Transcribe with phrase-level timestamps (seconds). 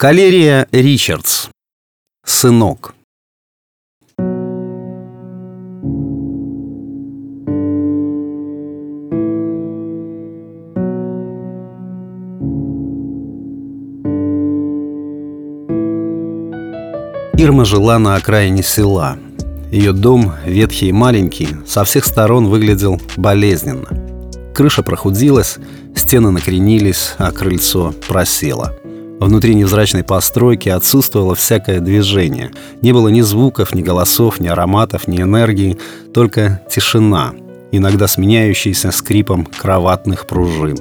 [0.00, 1.48] Калерия Ричардс.
[2.24, 2.94] Сынок.
[17.36, 19.18] Ирма жила на окраине села.
[19.70, 23.88] Ее дом, ветхий и маленький, со всех сторон выглядел болезненно.
[24.54, 25.58] Крыша прохудилась,
[25.94, 28.74] стены накренились, а крыльцо просело.
[29.20, 32.50] Внутри невзрачной постройки отсутствовало всякое движение.
[32.82, 35.78] Не было ни звуков, ни голосов, ни ароматов, ни энергии,
[36.12, 37.34] только тишина,
[37.70, 40.78] иногда сменяющаяся скрипом кроватных пружин.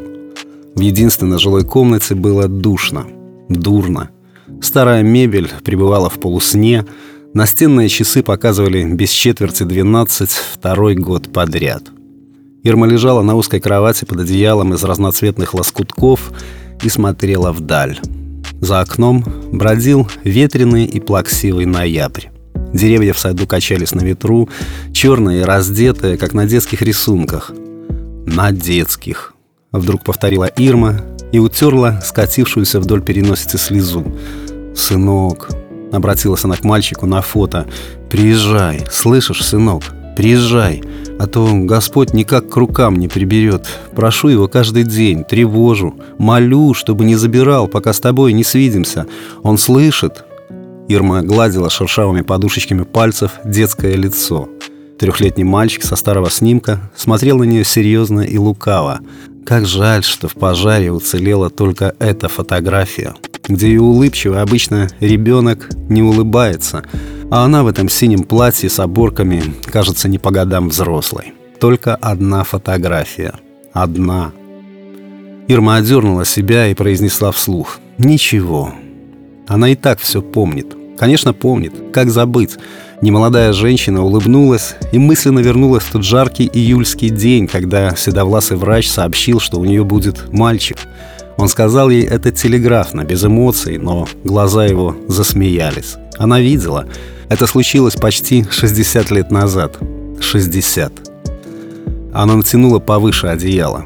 [0.73, 3.05] В единственной жилой комнате было душно,
[3.49, 4.09] дурно–
[4.61, 6.85] Старая мебель пребывала в полусне,
[7.33, 11.83] настенные часы показывали без четверти 12 второй год подряд.
[12.63, 16.31] Ирма лежала на узкой кровати под одеялом из разноцветных лоскутков
[16.83, 17.99] и смотрела вдаль.
[18.61, 22.27] За окном бродил ветреный и плаксивый ноябрь.
[22.73, 24.49] Деревья в саду качались на ветру,
[24.93, 27.51] черные и раздетые, как на детских рисунках.
[28.25, 29.33] «На детских»,—
[29.71, 31.01] вдруг повторила Ирма
[31.31, 34.05] и утерла скатившуюся вдоль переносицы слезу.
[34.75, 35.49] «Сынок»,—
[35.91, 37.65] обратилась она к мальчику на фото,—
[38.09, 39.83] «приезжай, слышишь, сынок,
[40.19, 40.83] приезжай,
[41.17, 43.69] а то Господь никак к рукам не приберет.
[43.95, 49.05] Прошу его каждый день, тревожу, молю, чтобы не забирал, пока с тобой не свидимся.
[49.43, 50.25] Он слышит».
[50.89, 54.49] Ирма гладила шершавыми подушечками пальцев детское лицо.
[54.99, 58.99] Трехлетний мальчик со старого снимка смотрел на нее серьезно и лукаво.
[59.45, 63.13] Как жаль, что в пожаре уцелела только эта фотография
[63.49, 66.83] где и улыбчивый обычно ребенок не улыбается,
[67.31, 71.33] а она в этом синем платье с оборками кажется не по годам взрослой.
[71.59, 73.33] Только одна фотография.
[73.73, 74.31] Одна.
[75.47, 77.79] Ирма одернула себя и произнесла вслух.
[77.97, 78.73] «Ничего.
[79.47, 80.67] Она и так все помнит.
[80.97, 81.73] Конечно, помнит.
[81.91, 82.57] Как забыть?»
[83.01, 89.39] Немолодая женщина улыбнулась и мысленно вернулась в тот жаркий июльский день, когда седовласый врач сообщил,
[89.39, 90.77] что у нее будет мальчик–
[91.39, 95.95] он сказал ей это телеграфно, без эмоций, но глаза его засмеялись.
[96.17, 96.85] Она видела.
[97.29, 99.77] Это случилось почти 60 лет назад.
[100.19, 100.91] 60.
[102.13, 103.85] Она натянула повыше одеяло.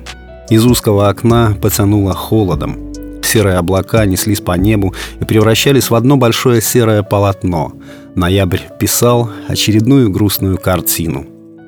[0.49, 2.91] Из узкого окна потянуло холодом.
[3.21, 7.73] Серые облака неслись по небу и превращались в одно большое серое полотно.
[8.15, 11.27] Ноябрь писал очередную грустную картину.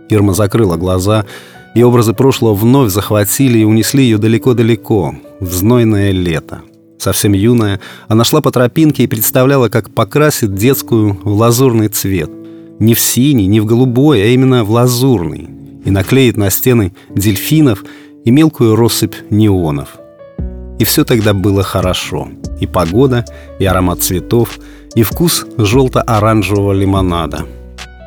[0.09, 1.27] Ирма закрыла глаза
[1.75, 6.61] и образы прошлого вновь захватили и унесли ее далеко-далеко, в знойное лето.
[6.97, 12.29] Совсем юная, она шла по тропинке и представляла, как покрасит детскую в лазурный цвет.
[12.79, 15.49] Не в синий, не в голубой, а именно в лазурный.
[15.83, 17.83] И наклеит на стены дельфинов
[18.23, 19.97] и мелкую россыпь неонов.
[20.79, 22.29] И все тогда было хорошо.
[22.59, 23.25] И погода,
[23.59, 24.59] и аромат цветов,
[24.95, 27.45] и вкус желто-оранжевого лимонада.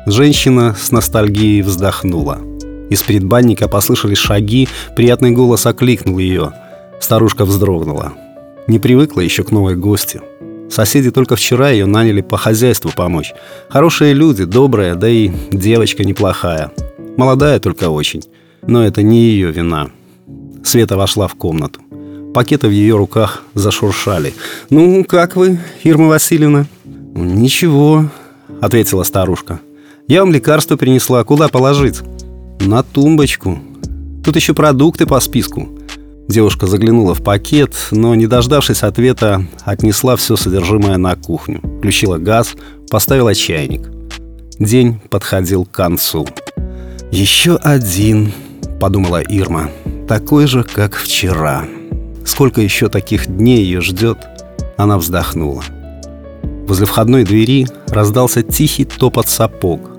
[0.05, 2.39] Женщина с ностальгией вздохнула–
[2.89, 6.51] из предбанника послышались шаги, приятный голос окликнул ее.
[6.99, 8.13] Старушка вздрогнула.
[8.67, 10.21] Не привыкла еще к новой гости.
[10.69, 13.33] Соседи только вчера ее наняли по хозяйству помочь.
[13.69, 16.71] Хорошие люди, добрая, да и девочка неплохая.
[17.17, 18.23] Молодая только очень.
[18.67, 19.89] Но это не ее вина.
[20.63, 21.81] Света вошла в комнату.
[22.33, 24.33] Пакеты в ее руках зашуршали.
[24.69, 26.67] «Ну, как вы, Ирма Васильевна?»
[27.15, 28.05] «Ничего»,—
[28.61, 29.59] ответила старушка.
[30.07, 31.23] «Я вам лекарство принесла.
[31.23, 32.01] Куда положить?»
[32.59, 33.57] На тумбочку.
[34.23, 35.69] Тут еще продукты по списку.
[36.29, 41.59] Девушка заглянула в пакет, но, не дождавшись ответа, отнесла все содержимое на кухню.
[41.79, 42.53] Включила газ,
[42.91, 43.89] поставила чайник.
[44.59, 46.27] День подходил к концу.
[47.11, 48.31] «Еще один»,—
[48.79, 49.71] подумала Ирма,—
[50.07, 51.65] «такой же, как вчера».
[52.23, 54.19] Сколько еще таких дней ее ждет?
[54.77, 55.63] Она вздохнула.
[56.67, 59.89] Возле входной двери раздался тихий топот сапог.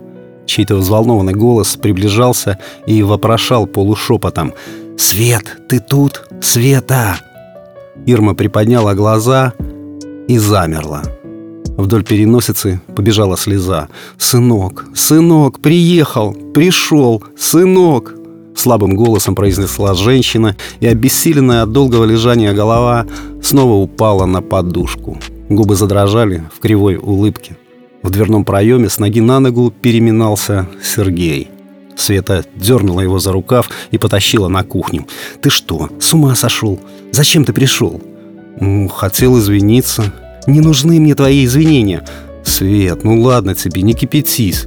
[0.46, 4.54] Чей-то взволнованный голос приближался и вопрошал полушепотом
[5.00, 6.28] «Свет, ты тут?
[6.42, 7.18] Света!»
[8.04, 9.54] Ирма приподняла глаза
[10.28, 11.02] и замерла.
[11.78, 13.88] Вдоль переносицы побежала слеза.
[14.18, 18.14] «Сынок, сынок, приехал, пришел, сынок!»
[18.54, 23.06] Слабым голосом произнесла женщина, и обессиленная от долгого лежания голова
[23.42, 25.18] снова упала на подушку.
[25.48, 27.56] Губы задрожали в кривой улыбке.
[28.02, 31.48] В дверном проеме с ноги на ногу переминался Сергей.
[32.00, 35.06] Света дернула его за рукав и потащила на кухню.
[35.42, 36.80] «Ты что, с ума сошел?
[37.12, 38.00] Зачем ты пришел?»
[38.58, 40.12] «Ну, хотел извиниться».
[40.46, 42.02] «Не нужны мне твои извинения».
[42.42, 44.66] «Свет, ну ладно тебе, не кипятись».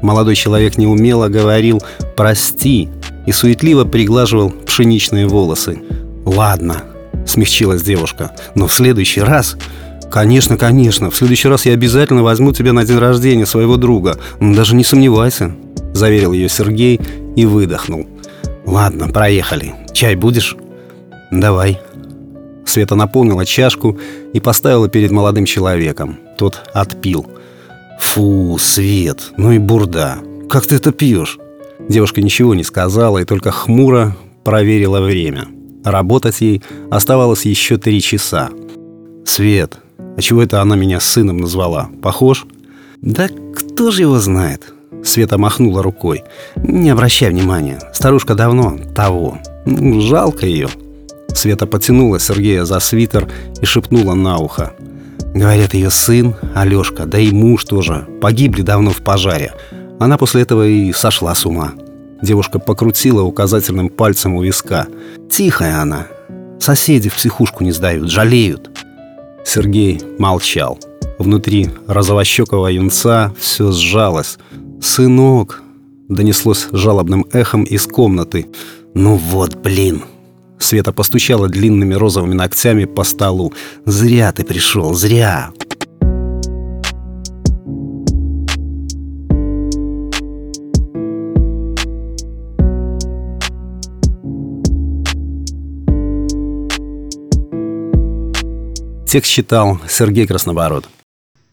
[0.00, 1.82] Молодой человек неумело говорил
[2.16, 2.88] «прости»
[3.26, 5.82] и суетливо приглаживал пшеничные волосы.
[6.24, 6.84] «Ладно»,—
[7.26, 9.56] смягчилась девушка,— «но в следующий раз
[10.10, 11.10] «Конечно, конечно.
[11.10, 14.18] В следующий раз я обязательно возьму тебя на день рождения своего друга.
[14.40, 15.54] Даже не сомневайся»,—
[16.00, 17.00] заверил ее Сергей
[17.36, 18.06] и выдохнул.
[18.66, 19.74] «Ладно, проехали.
[19.92, 20.56] Чай будешь?»
[21.30, 21.78] «Давай».
[22.66, 23.98] Света наполнила чашку
[24.32, 26.18] и поставила перед молодым человеком.
[26.38, 27.26] Тот отпил.
[28.00, 30.18] «Фу, Свет, ну и бурда.
[30.48, 31.38] Как ты это пьешь?»
[31.88, 35.48] Девушка ничего не сказала и только хмуро проверила время.
[35.84, 38.50] Работать ей оставалось еще три часа.
[39.24, 39.78] «Свет,
[40.16, 41.90] а чего это она меня сыном назвала?
[42.02, 42.46] Похож?»
[43.02, 44.72] «Да кто же его знает?»
[45.04, 46.24] Света махнула рукой.
[46.56, 47.78] «Не обращай внимания.
[47.92, 49.38] Старушка давно того.
[49.64, 50.68] Ну, жалко ее».
[51.34, 53.28] Света потянула Сергея за свитер
[53.60, 54.72] и шепнула на ухо.
[55.34, 59.52] Говорят, ее сын, Алешка, да и муж тоже, погибли давно в пожаре.
[60.00, 61.72] Она после этого и сошла с ума.
[62.20, 64.88] Девушка покрутила указательным пальцем у виска.
[65.30, 66.08] Тихая она.
[66.58, 68.70] Соседи в психушку не сдают, жалеют.
[69.44, 70.78] Сергей молчал.
[71.18, 74.38] Внутри розовощекого юнца все сжалось.
[74.80, 75.62] «Сынок!»—
[76.08, 78.46] донеслось жалобным эхом из комнаты.
[78.94, 80.02] «Ну вот, блин!»
[80.58, 83.52] Света постучала длинными розовыми ногтями по столу.
[83.84, 85.52] «Зря ты пришел, зря!»
[99.06, 100.86] Текст читал Сергей Краснобород.